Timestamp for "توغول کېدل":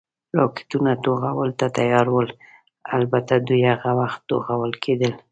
4.29-5.13